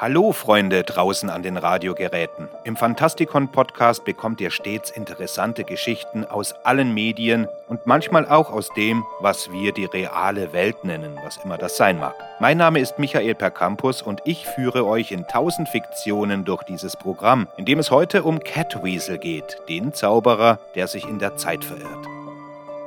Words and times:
Hallo 0.00 0.30
Freunde 0.30 0.84
draußen 0.84 1.28
an 1.28 1.42
den 1.42 1.56
Radiogeräten. 1.56 2.48
Im 2.62 2.76
Fantastikon 2.76 3.48
Podcast 3.48 4.04
bekommt 4.04 4.40
ihr 4.40 4.52
stets 4.52 4.92
interessante 4.92 5.64
Geschichten 5.64 6.24
aus 6.24 6.54
allen 6.62 6.94
Medien 6.94 7.48
und 7.66 7.84
manchmal 7.84 8.24
auch 8.28 8.52
aus 8.52 8.68
dem, 8.76 9.02
was 9.18 9.50
wir 9.50 9.72
die 9.72 9.86
reale 9.86 10.52
Welt 10.52 10.84
nennen, 10.84 11.18
was 11.24 11.38
immer 11.38 11.58
das 11.58 11.76
sein 11.76 11.98
mag. 11.98 12.14
Mein 12.38 12.58
Name 12.58 12.78
ist 12.78 13.00
Michael 13.00 13.34
Percampus 13.34 14.00
und 14.00 14.20
ich 14.24 14.46
führe 14.46 14.86
euch 14.86 15.10
in 15.10 15.26
tausend 15.26 15.68
Fiktionen 15.68 16.44
durch 16.44 16.62
dieses 16.62 16.94
Programm, 16.94 17.48
in 17.56 17.64
dem 17.64 17.80
es 17.80 17.90
heute 17.90 18.22
um 18.22 18.38
Catweasel 18.38 19.18
geht, 19.18 19.58
den 19.68 19.92
Zauberer, 19.92 20.60
der 20.76 20.86
sich 20.86 21.08
in 21.08 21.18
der 21.18 21.36
Zeit 21.36 21.64
verirrt. 21.64 22.07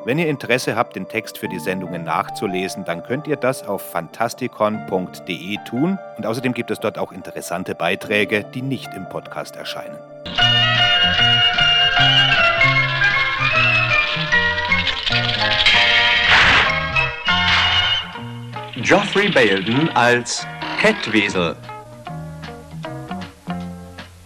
Wenn 0.04 0.18
ihr 0.18 0.28
Interesse 0.28 0.76
habt, 0.76 0.96
den 0.96 1.08
Text 1.08 1.38
für 1.38 1.48
die 1.48 1.60
Sendungen 1.60 2.04
nachzulesen, 2.04 2.84
dann 2.86 3.04
könnt 3.04 3.28
ihr 3.28 3.36
das 3.36 3.64
auf 3.64 3.92
fantastikon.de 3.92 5.58
tun 5.70 6.00
und 6.18 6.26
außerdem 6.26 6.56
gibt 6.56 6.72
es 6.72 6.80
dort 6.80 6.98
auch 6.98 7.12
interessante 7.12 7.76
Beiträge, 7.76 8.44
die 8.44 8.64
nicht 8.64 8.90
im 8.96 9.08
Podcast 9.10 9.56
erscheinen. 9.56 10.00
Geoffrey 18.76 19.30
Bayldon 19.30 19.88
als 19.90 20.48
Catweasel. 20.82 21.56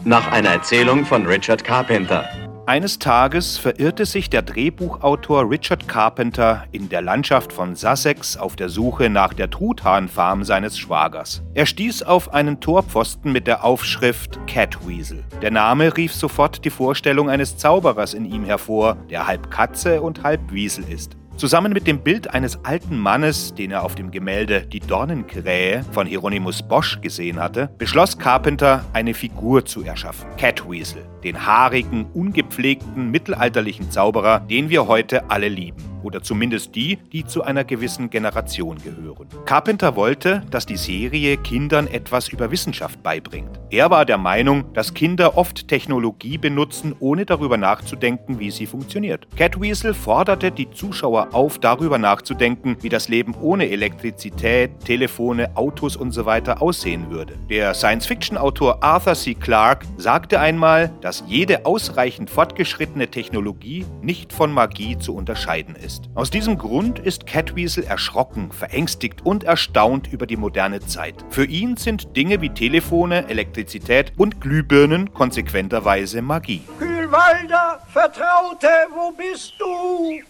Nach 0.06 0.32
einer 0.32 0.52
Erzählung 0.52 1.04
von 1.04 1.26
Richard 1.26 1.66
Carpenter. 1.66 2.45
Eines 2.68 2.98
Tages 2.98 3.60
verirrte 3.60 4.08
sich 4.08 4.32
der 4.32 4.42
Drehbuchautor 4.42 5.48
Richard 5.48 5.88
Carpenter 5.88 6.66
in 6.72 6.90
der 6.90 7.04
Landschaft 7.04 7.54
von 7.54 7.76
Sussex 7.76 8.38
auf 8.38 8.56
der 8.56 8.70
Suche 8.70 9.08
nach 9.08 9.36
der 9.36 9.52
Truthahnfarm 9.52 10.44
seines 10.44 10.76
Schwagers. 10.76 11.44
Er 11.54 11.68
stieß 11.68 12.02
auf 12.02 12.34
einen 12.34 12.62
Torpfosten 12.62 13.32
mit 13.32 13.46
der 13.46 13.64
Aufschrift 13.64 14.40
Catweasel. 14.48 15.24
Der 15.44 15.52
Name 15.52 15.96
rief 15.96 16.12
sofort 16.16 16.66
die 16.66 16.72
Vorstellung 16.72 17.30
eines 17.30 17.56
Zauberers 17.56 18.16
in 18.16 18.26
ihm 18.26 18.44
hervor, 18.46 18.98
der 19.12 19.28
halb 19.28 19.52
Katze 19.52 20.02
und 20.02 20.24
halb 20.24 20.52
Wiesel 20.52 20.86
ist. 20.90 21.16
Zusammen 21.38 21.74
mit 21.74 21.86
dem 21.86 22.00
Bild 22.00 22.34
eines 22.34 22.64
alten 22.64 22.98
Mannes, 22.98 23.54
den 23.54 23.72
er 23.72 23.84
auf 23.84 23.96
dem 23.96 24.10
Gemälde 24.10 24.66
Die 24.66 24.80
Dornenkrähe 24.80 25.84
von 25.92 26.08
Hieronymus 26.08 26.64
Bosch 26.64 27.02
gesehen 27.02 27.42
hatte, 27.42 27.70
beschloss 27.78 28.18
Carpenter, 28.18 28.86
eine 28.94 29.14
Figur 29.14 29.66
zu 29.66 29.84
erschaffen. 29.84 30.30
Catweasel, 30.38 31.06
den 31.26 31.46
haarigen, 31.46 32.06
ungepflegten, 32.14 33.12
mittelalterlichen 33.12 33.92
Zauberer, 33.92 34.40
den 34.40 34.70
wir 34.70 34.88
heute 34.88 35.30
alle 35.30 35.50
lieben 35.50 35.95
oder 36.06 36.22
zumindest 36.22 36.76
die, 36.76 36.98
die 37.12 37.26
zu 37.26 37.44
einer 37.44 37.64
gewissen 37.64 38.10
Generation 38.10 38.78
gehören. 38.78 39.28
Carpenter 39.46 39.96
wollte, 39.96 40.44
dass 40.52 40.66
die 40.66 40.78
Serie 40.78 41.38
Kindern 41.38 41.88
etwas 41.88 42.30
über 42.30 42.52
Wissenschaft 42.52 43.02
beibringt. 43.02 43.60
Er 43.72 43.90
war 43.90 44.06
der 44.06 44.20
Meinung, 44.20 44.72
dass 44.74 44.94
Kinder 44.94 45.36
oft 45.38 45.68
Technologie 45.68 46.38
benutzen, 46.38 46.96
ohne 47.00 47.26
darüber 47.26 47.58
nachzudenken, 47.58 48.40
wie 48.40 48.52
sie 48.52 48.68
funktioniert. 48.68 49.28
Catweasel 49.36 49.94
forderte 49.96 50.52
die 50.52 50.70
Zuschauer 50.70 51.30
auf, 51.34 51.58
darüber 51.58 51.98
nachzudenken, 51.98 52.78
wie 52.82 52.90
das 52.90 53.10
Leben 53.10 53.34
ohne 53.42 53.70
Elektrizität, 53.70 54.80
Telefone, 54.86 55.56
Autos 55.56 55.98
usw. 55.98 56.42
So 56.46 56.52
aussehen 56.52 57.10
würde. 57.10 57.34
Der 57.50 57.74
Science-Fiction-Autor 57.74 58.84
Arthur 58.84 59.16
C. 59.16 59.34
Clarke 59.34 59.88
sagte 59.98 60.40
einmal, 60.40 60.92
dass 61.02 61.24
jede 61.28 61.66
ausreichend 61.66 62.30
fortgeschrittene 62.30 63.08
Technologie 63.08 63.86
nicht 64.02 64.34
von 64.34 64.52
Magie 64.52 64.98
zu 64.98 65.16
unterscheiden 65.16 65.76
ist 65.76 65.95
ist. 65.96 66.10
Aus 66.16 66.30
diesem 66.30 66.58
Grund 66.58 67.00
ist 67.00 67.26
Catweasel 67.26 67.84
erschrocken, 67.84 68.52
verängstigt 68.52 69.26
und 69.26 69.44
erstaunt 69.44 70.12
über 70.12 70.26
die 70.26 70.38
moderne 70.38 70.80
Zeit. 70.82 71.16
Für 71.30 71.46
ihn 71.46 71.78
sind 71.78 72.16
Dinge 72.16 72.42
wie 72.42 72.50
Telefone, 72.50 73.30
Elektrizität 73.30 74.14
und 74.18 74.42
Glühbirnen 74.42 75.14
konsequenterweise 75.14 76.22
Magie. 76.22 76.62
Kühlwalder, 76.80 77.80
Vertraute, 77.92 78.68
wo 78.94 79.12
bist 79.12 79.54
du? 79.60 80.22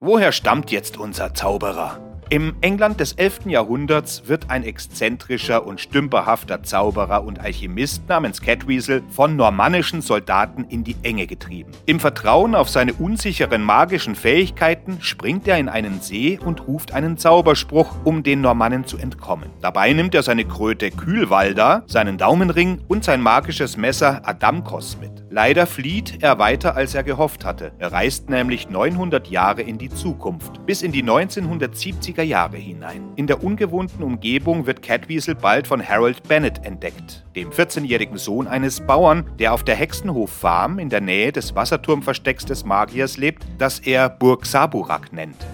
Woher 0.00 0.32
stammt 0.32 0.70
jetzt 0.70 0.96
unser 0.96 1.34
Zauberer? 1.34 2.09
Im 2.32 2.54
England 2.60 3.00
des 3.00 3.14
11. 3.14 3.46
Jahrhunderts 3.46 4.28
wird 4.28 4.50
ein 4.50 4.62
exzentrischer 4.62 5.66
und 5.66 5.80
stümperhafter 5.80 6.62
Zauberer 6.62 7.24
und 7.24 7.40
Alchemist 7.40 8.08
namens 8.08 8.40
Catweasel 8.40 9.02
von 9.10 9.34
normannischen 9.34 10.00
Soldaten 10.00 10.64
in 10.68 10.84
die 10.84 10.94
Enge 11.02 11.26
getrieben. 11.26 11.72
Im 11.86 11.98
Vertrauen 11.98 12.54
auf 12.54 12.68
seine 12.68 12.92
unsicheren 12.92 13.64
magischen 13.64 14.14
Fähigkeiten 14.14 14.98
springt 15.00 15.48
er 15.48 15.58
in 15.58 15.68
einen 15.68 16.00
See 16.02 16.38
und 16.38 16.68
ruft 16.68 16.94
einen 16.94 17.18
Zauberspruch, 17.18 17.96
um 18.04 18.22
den 18.22 18.42
Normannen 18.42 18.84
zu 18.84 18.96
entkommen. 18.96 19.50
Dabei 19.60 19.92
nimmt 19.92 20.14
er 20.14 20.22
seine 20.22 20.44
Kröte 20.44 20.92
Kühlwalda, 20.92 21.82
seinen 21.88 22.16
Daumenring 22.16 22.80
und 22.86 23.02
sein 23.02 23.22
magisches 23.22 23.76
Messer 23.76 24.20
Adamkos 24.24 24.98
mit. 25.00 25.19
Leider 25.32 25.68
flieht 25.68 26.24
er 26.24 26.40
weiter, 26.40 26.74
als 26.74 26.92
er 26.96 27.04
gehofft 27.04 27.44
hatte. 27.44 27.70
Er 27.78 27.92
reist 27.92 28.28
nämlich 28.28 28.68
900 28.68 29.28
Jahre 29.28 29.62
in 29.62 29.78
die 29.78 29.88
Zukunft, 29.88 30.66
bis 30.66 30.82
in 30.82 30.90
die 30.90 31.04
1970er 31.04 32.22
Jahre 32.22 32.56
hinein. 32.56 33.12
In 33.14 33.28
der 33.28 33.44
ungewohnten 33.44 34.02
Umgebung 34.02 34.66
wird 34.66 34.82
Catweasel 34.82 35.36
bald 35.36 35.68
von 35.68 35.88
Harold 35.88 36.26
Bennett 36.26 36.66
entdeckt, 36.66 37.24
dem 37.36 37.50
14-jährigen 37.50 38.18
Sohn 38.18 38.48
eines 38.48 38.80
Bauern, 38.80 39.24
der 39.38 39.54
auf 39.54 39.62
der 39.62 39.76
Hexenhof 39.76 40.32
Farm 40.32 40.80
in 40.80 40.88
der 40.88 41.00
Nähe 41.00 41.30
des 41.30 41.54
Wasserturmverstecks 41.54 42.44
des 42.44 42.64
Magiers 42.64 43.16
lebt, 43.16 43.44
das 43.56 43.78
er 43.78 44.08
Burg 44.08 44.44
Saburak 44.44 45.12
nennt. 45.12 45.46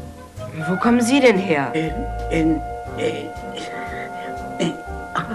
Wo 0.70 0.76
kommen 0.76 1.02
Sie 1.02 1.20
denn 1.20 1.36
her? 1.36 1.70
In, 1.74 1.92
in, 2.30 2.50
in, 2.96 3.75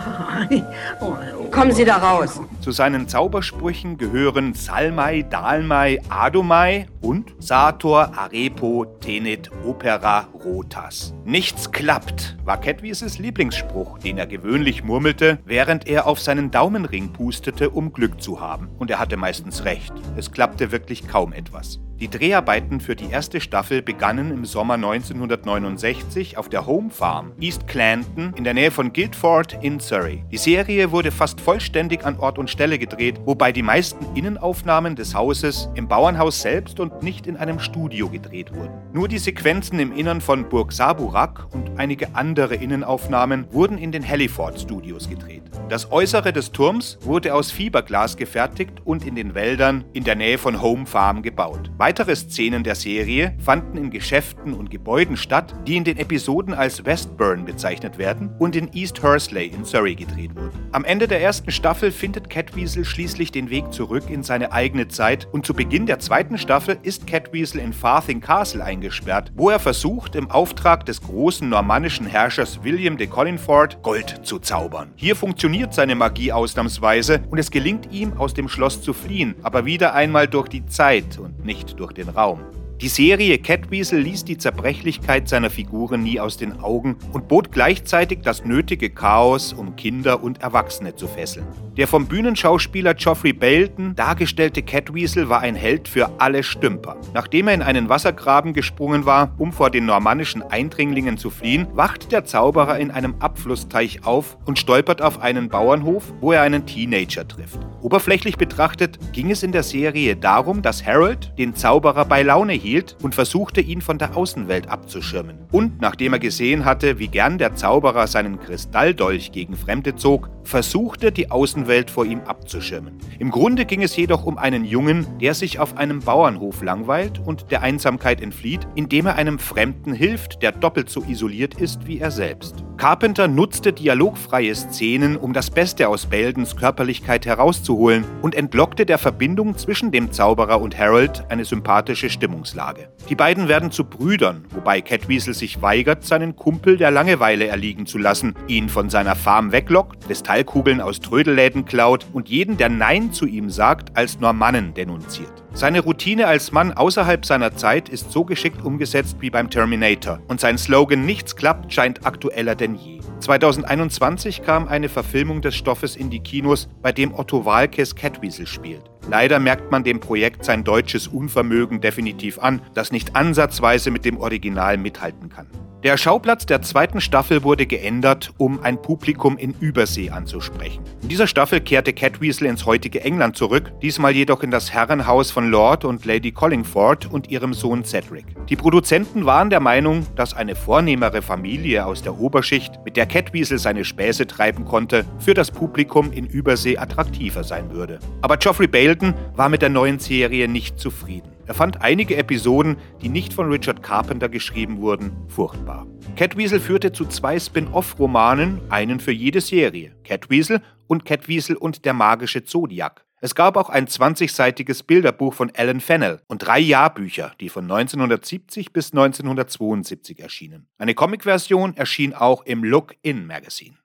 Kommen 1.52 1.72
Sie 1.72 1.86
da 1.86 1.98
raus. 1.98 2.40
Zu 2.62 2.72
seinen 2.72 3.08
Zaubersprüchen 3.08 3.98
gehören 3.98 4.54
Salmai, 4.54 5.24
Dalmai, 5.24 6.02
Adomai 6.10 6.88
und 7.02 7.34
Sator, 7.40 8.18
Arepo, 8.18 8.86
Tenet, 9.02 9.52
Opera, 9.66 10.28
Rotas. 10.44 11.14
Nichts 11.26 11.72
klappt, 11.72 12.38
war 12.46 12.60
Catweasels 12.60 13.20
Lieblingsspruch, 13.20 14.00
den 14.00 14.18
er 14.18 14.28
gewöhnlich 14.28 14.84
murmelte, 14.84 15.40
während 15.46 15.88
er 15.88 16.08
auf 16.08 16.20
seinen 16.20 16.52
Daumenring 16.52 17.14
pustete, 17.14 17.70
um 17.70 17.94
Glück 17.94 18.22
zu 18.22 18.40
haben. 18.40 18.70
Und 18.80 18.90
er 18.90 19.00
hatte 19.00 19.18
meistens 19.18 19.66
recht. 19.66 19.94
Es 20.16 20.32
klappte 20.32 20.72
wirklich 20.72 21.08
kaum 21.08 21.34
etwas. 21.34 21.80
Die 22.02 22.10
Dreharbeiten 22.10 22.80
für 22.80 22.96
die 22.96 23.12
erste 23.12 23.40
Staffel 23.40 23.84
begannen 23.84 24.32
im 24.32 24.44
Sommer 24.44 24.74
1969 24.74 26.36
auf 26.36 26.50
der 26.50 26.66
Home 26.66 26.90
Farm 26.90 27.34
East 27.40 27.68
Clanton 27.68 28.34
in 28.36 28.44
der 28.44 28.56
Nähe 28.56 28.72
von 28.72 28.92
Guildford 28.92 29.60
in 29.62 29.80
Surrey. 29.80 30.24
Die 30.32 30.40
Serie 30.40 30.92
wurde 30.92 31.12
fast 31.12 31.40
vollständig 31.40 32.04
an 32.04 32.18
Ort 32.18 32.40
und 32.40 32.50
Stelle 32.50 32.80
gedreht, 32.80 33.22
wobei 33.26 33.52
die 33.52 33.62
meisten 33.62 34.04
Innenaufnahmen 34.16 34.96
des 34.96 35.14
Hauses 35.14 35.70
im 35.76 35.88
Bauernhaus 35.88 36.42
selbst 36.42 36.80
und 36.80 37.04
nicht 37.04 37.28
in 37.28 37.38
einem 37.38 37.60
Studio 37.60 38.10
gedreht 38.10 38.52
wurden. 38.52 38.74
Nur 38.94 39.08
die 39.08 39.20
Sequenzen 39.20 39.78
im 39.78 39.96
Innern 39.96 40.22
von 40.22 40.50
Burg 40.50 40.72
Saburak 40.72 41.54
und 41.54 41.78
einige 41.78 42.16
andere 42.16 42.56
Innenaufnahmen 42.56 43.46
wurden 43.52 43.78
in 43.78 43.92
den 43.92 44.08
Halliford 44.08 44.60
Studios 44.60 45.08
gedreht. 45.08 45.44
Das 45.70 45.92
Äußere 45.92 46.34
des 46.34 46.52
Turms 46.52 46.98
wurde 47.02 47.34
aus 47.34 47.52
Fiberglas 47.52 48.18
gefertigt 48.18 48.82
und 48.84 49.06
in 49.06 49.16
den 49.16 49.36
Wäldern 49.36 49.86
in 49.94 50.04
der 50.04 50.16
Nähe 50.16 50.38
von 50.38 50.62
Home 50.62 50.86
Farm 50.86 51.22
gebaut. 51.22 51.72
Szenen 52.16 52.64
der 52.64 52.76
Serie 52.76 53.36
fanden 53.44 53.78
in 53.78 53.90
Geschäften 53.90 54.54
und 54.54 54.72
Gebäuden 54.72 55.18
statt, 55.18 55.54
die 55.68 55.76
in 55.76 55.84
den 55.84 55.98
Episoden 55.98 56.54
als 56.54 56.86
Westburn 56.86 57.46
bezeichnet 57.46 57.98
werden 57.98 58.34
und 58.40 58.56
in 58.56 58.72
East 58.74 59.04
Hursley 59.04 59.48
in 59.48 59.66
Surrey 59.66 59.96
gedreht 59.96 60.36
wurden. 60.36 60.58
Am 60.72 60.86
Ende 60.86 61.08
der 61.08 61.22
ersten 61.22 61.52
Staffel 61.52 61.92
findet 61.92 62.30
Catweasel 62.30 62.86
schließlich 62.86 63.32
den 63.32 63.50
Weg 63.50 63.74
zurück 63.74 64.06
in 64.10 64.24
seine 64.24 64.54
eigene 64.54 64.88
Zeit 64.88 65.28
und 65.34 65.46
zu 65.46 65.54
Beginn 65.54 65.86
der 65.86 66.00
zweiten 66.00 66.38
Staffel 66.38 66.78
ist 66.82 67.08
Catweasel 67.08 67.60
in 67.60 67.74
Farthing 67.74 68.22
Castle 68.22 68.64
eingesperrt, 68.64 69.32
wo 69.36 69.50
er 69.50 69.60
versucht, 69.60 70.16
im 70.16 70.32
Auftrag 70.32 70.86
des 70.86 71.02
großen 71.02 71.48
normannischen 71.50 72.06
Herrschers 72.06 72.64
William 72.64 72.98
de 72.98 73.08
Collingford 73.08 73.82
Gold 73.84 74.22
zu 74.24 74.40
zaubern. 74.40 74.94
Hier 74.96 75.18
funktioniert 75.18 75.74
seine 75.74 75.96
Magie 75.96 76.32
ausnahmsweise 76.32 77.22
und 77.30 77.38
es 77.38 77.52
gelingt 77.52 77.92
ihm, 77.92 78.14
aus 78.14 78.34
dem 78.34 78.48
Schloss 78.48 78.82
zu 78.82 78.94
fliehen, 78.94 79.36
aber 79.44 79.66
wieder 79.66 79.94
einmal 79.94 80.28
durch 80.28 80.48
die 80.48 80.66
Zeit 80.66 81.18
und 81.18 81.46
nicht 81.46 81.81
durch 81.82 81.94
den 81.94 82.10
Raum. 82.10 82.61
Die 82.82 82.88
Serie 82.88 83.38
Catweasel 83.38 84.00
ließ 84.00 84.26
die 84.26 84.40
Zerbrechlichkeit 84.40 85.30
seiner 85.30 85.52
Figuren 85.52 86.02
nie 86.02 86.20
aus 86.20 86.38
den 86.38 86.62
Augen 86.62 86.96
und 87.14 87.28
bot 87.28 87.52
gleichzeitig 87.52 88.22
das 88.24 88.44
nötige 88.44 88.90
Chaos, 88.90 89.54
um 89.54 89.76
Kinder 89.76 90.24
und 90.24 90.42
Erwachsene 90.42 90.96
zu 90.96 91.08
fesseln. 91.08 91.46
Der 91.78 91.88
vom 91.88 92.08
Bühnenschauspieler 92.08 92.96
Geoffrey 92.96 93.34
Belton 93.34 93.94
dargestellte 93.94 94.64
Catweasel 94.64 95.30
war 95.30 95.42
ein 95.42 95.54
Held 95.54 95.88
für 95.88 96.10
alle 96.20 96.42
Stümper. 96.42 96.98
Nachdem 97.14 97.50
er 97.50 97.54
in 97.54 97.62
einen 97.62 97.88
Wassergraben 97.88 98.52
gesprungen 98.54 99.06
war, 99.06 99.36
um 99.38 99.54
vor 99.54 99.70
den 99.70 99.86
normannischen 99.86 100.42
Eindringlingen 100.42 101.20
zu 101.20 101.30
fliehen, 101.30 101.68
wacht 101.74 102.12
der 102.12 102.26
Zauberer 102.26 102.80
in 102.80 102.90
einem 102.90 103.14
Abflussteich 103.20 104.06
auf 104.06 104.40
und 104.46 104.58
stolpert 104.58 105.04
auf 105.04 105.22
einen 105.22 105.50
Bauernhof, 105.50 106.12
wo 106.20 106.32
er 106.32 106.42
einen 106.42 106.66
Teenager 106.66 107.28
trifft. 107.28 107.60
Oberflächlich 107.84 108.38
betrachtet 108.38 108.98
ging 109.14 109.30
es 109.30 109.44
in 109.44 109.52
der 109.52 109.64
Serie 109.64 110.16
darum, 110.16 110.64
dass 110.64 110.84
Harold 110.84 111.32
den 111.38 111.54
Zauberer 111.54 112.06
bei 112.06 112.24
Laune 112.24 112.54
hielt 112.54 112.71
hielt 112.72 112.96
und 113.02 113.16
versuchte, 113.16 113.60
ihn 113.60 113.82
von 113.82 113.98
der 113.98 114.16
Außenwelt 114.16 114.70
abzuschirmen. 114.70 115.38
Und 115.52 115.82
nachdem 115.82 116.14
er 116.14 116.20
gesehen 116.20 116.64
hatte, 116.64 117.00
wie 117.00 117.10
gern 117.10 117.38
der 117.38 117.56
Zauberer 117.56 118.08
seinen 118.08 118.40
Kristalldolch 118.40 119.32
gegen 119.32 119.56
Fremde 119.56 119.96
zog, 119.96 120.30
versuchte, 120.44 121.12
die 121.12 121.32
Außenwelt 121.32 121.92
vor 121.92 122.06
ihm 122.06 122.22
abzuschirmen. 122.22 122.98
Im 123.20 123.32
Grunde 123.32 123.66
ging 123.66 123.84
es 123.84 123.96
jedoch 123.96 124.26
um 124.26 124.38
einen 124.38 124.66
Jungen, 124.66 125.06
der 125.20 125.34
sich 125.34 125.60
auf 125.60 125.78
einem 125.78 126.00
Bauernhof 126.00 126.62
langweilt 126.62 127.20
und 127.20 127.52
der 127.52 127.62
Einsamkeit 127.62 128.22
entflieht, 128.22 128.68
indem 128.76 129.06
er 129.06 129.16
einem 129.16 129.40
Fremden 129.40 129.94
hilft, 129.94 130.42
der 130.42 130.52
doppelt 130.52 130.90
so 130.90 131.04
isoliert 131.04 131.56
ist 131.56 131.88
wie 131.88 132.00
er 132.00 132.12
selbst. 132.12 132.64
Carpenter 132.82 133.28
nutzte 133.28 133.74
dialogfreie 133.74 134.56
Szenen, 134.56 135.16
um 135.16 135.34
das 135.34 135.52
Beste 135.52 135.88
aus 135.88 136.08
Beldens 136.08 136.56
Körperlichkeit 136.56 137.28
herauszuholen 137.28 138.06
und 138.24 138.34
entlockte 138.34 138.88
der 138.88 138.98
Verbindung 138.98 139.56
zwischen 139.56 139.92
dem 139.92 140.12
Zauberer 140.12 140.60
und 140.60 140.76
Harold 140.76 141.24
eine 141.30 141.46
sympathische 141.46 142.10
Stimmungslage. 142.10 142.90
Die 143.08 143.14
beiden 143.14 143.48
werden 143.48 143.70
zu 143.70 143.84
Brüdern, 143.84 144.46
wobei 144.50 144.82
Catweasel 144.82 145.36
sich 145.36 145.62
weigert, 145.62 146.04
seinen 146.04 146.36
Kumpel 146.36 146.78
der 146.78 146.90
Langeweile 146.90 147.46
erliegen 147.46 147.86
zu 147.86 148.00
lassen, 148.00 148.34
ihn 148.48 148.68
von 148.68 148.90
seiner 148.90 149.16
Farm 149.16 149.52
weglockt, 149.52 150.10
Kristallkugeln 150.32 150.80
aus 150.80 151.02
Trödelläden 151.02 151.66
klaut 151.66 152.06
und 152.14 152.30
jeden, 152.30 152.56
der 152.56 152.70
Nein 152.70 153.12
zu 153.12 153.26
ihm 153.26 153.50
sagt, 153.50 153.98
als 153.98 154.22
Normannen 154.22 154.74
denunziert. 154.74 155.32
Seine 155.54 155.82
Routine 155.82 156.28
als 156.28 156.54
Mann 156.54 156.72
außerhalb 156.72 157.26
seiner 157.26 157.54
Zeit 157.58 157.90
ist 157.90 158.14
so 158.14 158.24
geschickt 158.24 158.64
umgesetzt 158.64 159.18
wie 159.20 159.30
beim 159.30 159.50
Terminator 159.50 160.20
und 160.30 160.40
sein 160.40 160.58
Slogan 160.58 161.06
Nichts 161.06 161.36
klappt 161.36 161.74
scheint 161.74 162.06
aktueller 162.06 162.56
denn 162.56 162.76
je. 162.76 163.02
2021 163.20 164.42
kam 164.42 164.70
eine 164.70 164.88
Verfilmung 164.88 165.42
des 165.42 165.56
Stoffes 165.56 165.98
in 165.98 166.10
die 166.10 166.22
Kinos, 166.22 166.70
bei 166.82 166.94
dem 166.94 167.14
Otto 167.14 167.44
Walkes 167.44 167.96
Catweasel 167.96 168.48
spielt. 168.48 168.84
Leider 169.10 169.38
merkt 169.40 169.70
man 169.70 169.84
dem 169.84 170.00
Projekt 170.00 170.46
sein 170.46 170.64
deutsches 170.64 171.08
Unvermögen 171.08 171.82
definitiv 171.82 172.40
an, 172.40 172.62
das 172.74 172.94
nicht 172.94 173.18
ansatzweise 173.18 173.92
mit 173.92 174.06
dem 174.06 174.18
Original 174.18 174.78
mithalten 174.78 175.28
kann. 175.28 175.48
Der 175.84 175.98
Schauplatz 175.98 176.46
der 176.46 176.62
zweiten 176.62 177.02
Staffel 177.02 177.42
wurde 177.42 177.66
geändert, 177.66 178.34
um 178.38 178.62
ein 178.62 178.80
Publikum 178.80 179.36
in 179.40 179.56
Übersee 179.60 180.12
anzusprechen. 180.12 180.84
In 181.02 181.10
dieser 181.10 181.26
Staffel 181.26 181.60
kehrte 181.60 181.92
Catweasel 181.92 182.46
ins 182.46 182.68
heutige 182.68 183.04
England 183.04 183.36
zurück, 183.36 183.72
diesmal 183.82 184.12
jedoch 184.12 184.44
in 184.44 184.52
das 184.52 184.72
Herrenhaus 184.72 185.32
von 185.32 185.50
Lord 185.50 185.84
und 185.84 186.06
Lady 186.06 186.32
Collingford 186.32 187.12
und 187.12 187.32
ihrem 187.32 187.56
Sohn 187.56 187.84
Cedric. 187.84 188.26
Die 188.48 188.56
Produzenten 188.56 189.26
waren 189.26 189.50
der 189.50 189.60
Meinung, 189.60 190.06
dass 190.16 190.36
eine 190.36 190.54
vornehmere 190.54 191.24
Familie 191.24 191.84
aus 191.84 192.04
der 192.04 192.20
Oberschicht, 192.20 192.74
mit 192.86 192.96
der 192.96 193.08
Catweasel 193.08 193.58
seine 193.58 193.84
Späße 193.84 194.28
treiben 194.28 194.66
konnte, 194.66 195.04
für 195.18 195.34
das 195.34 195.50
Publikum 195.50 196.12
in 196.12 196.28
Übersee 196.28 196.78
attraktiver 196.78 197.44
sein 197.44 197.72
würde. 197.72 197.98
Aber 198.22 198.38
Geoffrey 198.38 198.68
Bailden 198.68 199.16
war 199.36 199.50
mit 199.50 199.64
der 199.64 199.70
neuen 199.70 199.98
Serie 199.98 200.48
nicht 200.48 200.80
zufrieden. 200.80 201.31
Er 201.52 201.56
fand 201.56 201.82
einige 201.82 202.16
Episoden, 202.16 202.78
die 203.02 203.10
nicht 203.10 203.34
von 203.34 203.52
Richard 203.52 203.84
Carpenter 203.84 204.30
geschrieben 204.30 204.78
wurden, 204.80 205.12
furchtbar. 205.28 205.86
Catweasel 206.16 206.62
führte 206.62 206.94
zu 206.94 207.04
zwei 207.04 207.38
Spin-off-Romanen, 207.38 208.62
einen 208.70 209.02
für 209.02 209.12
jede 209.12 209.42
Serie, 209.42 209.94
Catweasel 210.06 210.62
und 210.88 211.04
Catweasel 211.04 211.58
und 211.58 211.84
der 211.84 211.92
magische 211.92 212.46
Zodiac. 212.46 213.04
Es 213.20 213.36
gab 213.36 213.58
auch 213.58 213.68
ein 213.68 213.88
20-seitiges 213.88 214.84
Bilderbuch 214.84 215.34
von 215.34 215.52
Alan 215.54 215.82
Fennell 215.82 216.22
und 216.28 216.38
drei 216.38 216.60
Jahrbücher, 216.60 217.34
die 217.42 217.50
von 217.50 217.66
1970 217.66 218.72
bis 218.72 218.94
1972 218.94 220.22
erschienen. 220.22 220.70
Eine 220.78 220.94
Comicversion 220.94 221.76
erschien 221.76 222.14
auch 222.14 222.46
im 222.46 222.64
Look-In 222.64 223.28
Magazine. 223.28 223.76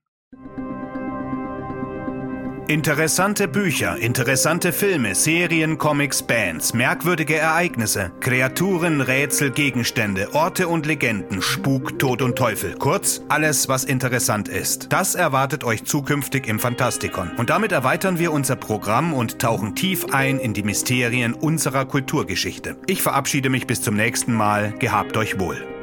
Interessante 2.68 3.46
Bücher, 3.46 3.96
interessante 3.96 4.72
Filme, 4.72 5.14
Serien, 5.14 5.78
Comics, 5.78 6.20
Bands, 6.20 6.74
merkwürdige 6.74 7.36
Ereignisse, 7.36 8.10
Kreaturen, 8.18 9.00
Rätsel, 9.00 9.52
Gegenstände, 9.52 10.34
Orte 10.34 10.66
und 10.66 10.84
Legenden, 10.84 11.42
Spuk, 11.42 11.96
Tod 12.00 12.22
und 12.22 12.36
Teufel. 12.36 12.74
Kurz, 12.74 13.22
alles, 13.28 13.68
was 13.68 13.84
interessant 13.84 14.48
ist. 14.48 14.92
Das 14.92 15.14
erwartet 15.14 15.62
euch 15.62 15.84
zukünftig 15.84 16.48
im 16.48 16.58
Fantastikon. 16.58 17.30
Und 17.36 17.50
damit 17.50 17.70
erweitern 17.70 18.18
wir 18.18 18.32
unser 18.32 18.56
Programm 18.56 19.14
und 19.14 19.38
tauchen 19.38 19.76
tief 19.76 20.06
ein 20.12 20.40
in 20.40 20.52
die 20.52 20.64
Mysterien 20.64 21.34
unserer 21.34 21.84
Kulturgeschichte. 21.84 22.74
Ich 22.88 23.00
verabschiede 23.00 23.48
mich 23.48 23.68
bis 23.68 23.80
zum 23.80 23.94
nächsten 23.94 24.32
Mal. 24.32 24.72
Gehabt 24.80 25.16
euch 25.16 25.38
wohl. 25.38 25.75